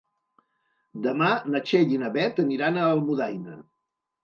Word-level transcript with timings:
Demà 1.07 1.27
na 1.51 1.61
Txell 1.67 1.95
i 1.97 2.01
na 2.05 2.11
Beth 2.17 2.43
aniran 2.47 2.83
a 2.87 2.91
Almudaina. 2.97 3.63